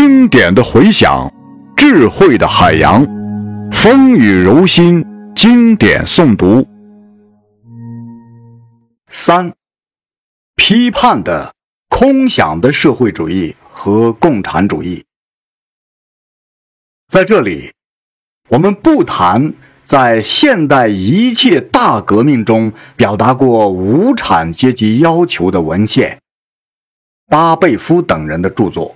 [0.00, 1.28] 经典的回响，
[1.76, 3.04] 智慧的海洋，
[3.72, 6.64] 风雨柔心，经典诵读。
[9.10, 9.52] 三，
[10.54, 11.52] 批判的
[11.88, 15.04] 空想的社会主义和共产主义。
[17.08, 17.72] 在这里，
[18.50, 19.52] 我们不谈
[19.84, 26.20] 在现代一切大革命中表达过无产阶级要求的文献，
[27.26, 28.94] 巴贝夫等人的著作。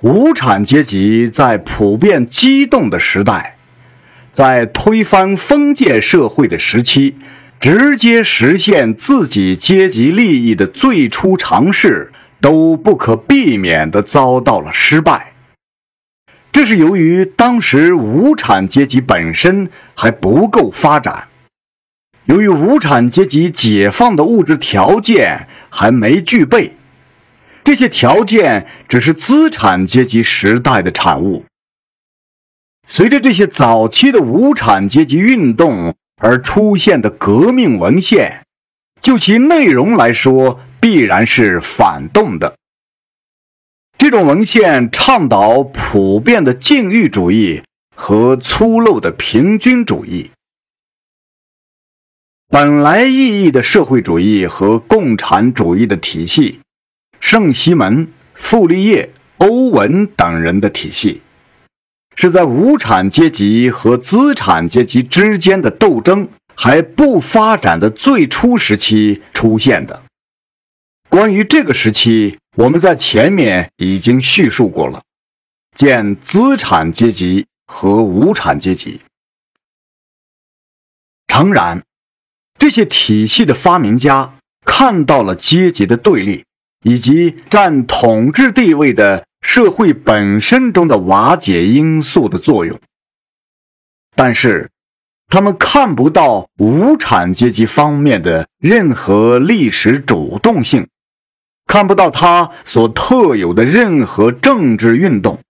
[0.00, 3.56] 无产阶级在普遍激动的时代，
[4.32, 7.16] 在推翻封建社会的时期，
[7.58, 15.32] 直接实现自己阶级利益的最初尝试，都不可避免地遭到了失败。
[16.52, 21.26] 这是由于当时无产阶级本身还不够发展，
[22.26, 26.76] 由于无产阶级解放的物质条件还没具备。
[27.68, 31.44] 这些条件只是资产阶级时代的产物。
[32.86, 38.42] 随着这些早期的无产阶级运动而出现的革命文献，
[39.02, 42.56] 就其内容来说，必然是反动的。
[43.98, 47.62] 这种文献倡导普遍的禁欲主义
[47.94, 50.30] 和粗陋的平均主义。
[52.48, 56.60] 本来意义的社会主义和共产主义的体系。
[57.20, 61.22] 圣西门、傅立叶、欧文等人的体系，
[62.16, 70.02] 是在无产阶级和资产阶级之间的斗争还不发展的最初时期出现的。
[71.08, 75.02] 关于这个时期，我们在前面已经叙述过了，
[75.76, 79.00] 见资产阶级和无产阶级。
[81.28, 81.82] 诚然，
[82.58, 86.44] 这些体系的发明家看到了阶级的对立。
[86.82, 92.78] 以及占统治地位的社会本身中的瓦解因素的作用，
[94.14, 94.70] 但是
[95.28, 100.88] 他们看不到无产阶级方面的任何历史主动性，
[101.66, 105.40] 看不到它所特有的任何政治运动。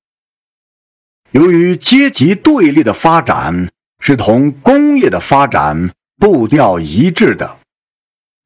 [1.30, 7.58] 由于阶级对立的发展是同工业的发展步调一致的，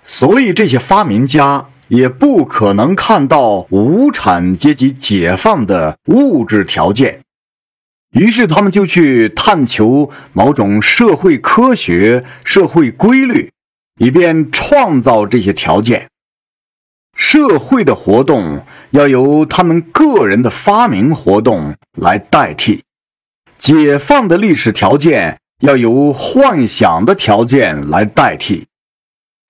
[0.05, 1.69] 所以这些发明家。
[1.93, 7.21] 也不可能看到无产阶级解放的物质条件，
[8.13, 13.53] 于是他们就去探求某种社会科学、社会规律，
[13.99, 16.09] 以便创造这些条件。
[17.15, 22.83] 社会的活动要由他们个人的发明活动来代替，
[23.59, 28.67] 解放的历史条件要由幻想的条件来代替。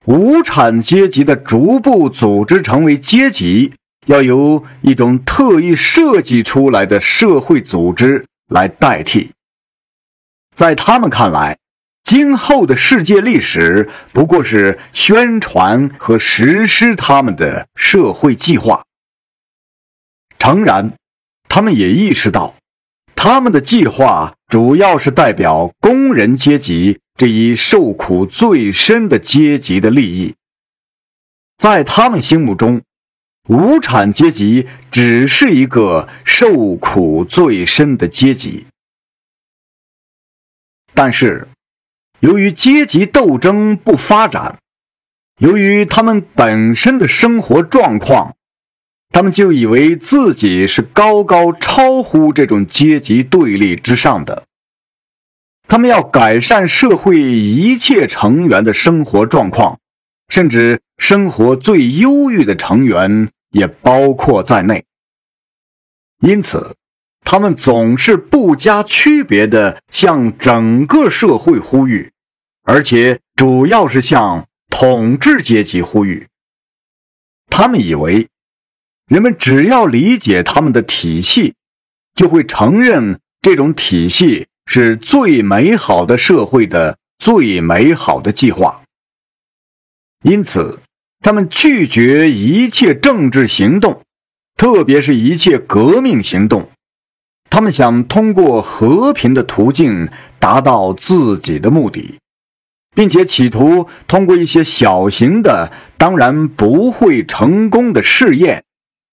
[0.05, 3.73] 无产阶级的逐步组织成为阶级，
[4.07, 9.31] 要由一种特意设计出来的社会组织来代替。
[10.55, 11.57] 在他们看来，
[12.03, 18.85] 今后的世界历史不过是宣传和实施他们的社会计划。
[20.39, 20.93] 诚然，
[21.49, 22.57] 他们也意识到，
[23.15, 26.99] 他们的计划主要是代表工人阶级。
[27.23, 30.35] 这一受苦最深的阶级的利益，
[31.57, 32.83] 在他们心目中，
[33.49, 38.67] 无产阶级只是一个受苦最深的阶级。
[40.95, 41.47] 但是，
[42.19, 44.59] 由于阶级斗争不发展，
[45.39, 48.35] 由于他们本身的生活状况，
[49.11, 54.43] 他们就以为自己是高高超乎这种阶级对立之上的。
[55.73, 59.81] 他们要改善社会一切成员的生活状况，
[60.29, 64.85] 甚至生活最忧郁的成员也包括在内。
[66.19, 66.77] 因此，
[67.25, 72.13] 他们总是不加区别地向整个社会呼吁，
[72.65, 76.27] 而且主要是向统治阶级呼吁。
[77.49, 78.29] 他们以为，
[79.07, 81.55] 人们只要理解他们的体系，
[82.15, 84.49] 就会承认这种体系。
[84.73, 88.81] 是最美好的社会的最美好的计划。
[90.25, 90.81] 因此，
[91.21, 94.01] 他们拒绝一切政治行动，
[94.57, 96.71] 特别是一切革命行动。
[97.51, 100.09] 他们想通过和平的途径
[100.39, 102.19] 达到自己的目的，
[102.95, 108.65] 并且企图通过一些小型的、当然不会成功的试验，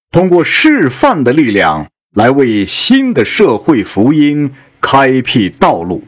[0.09, 4.53] 通过示范的力量来为新的社会福音。
[4.81, 6.03] 开辟道路。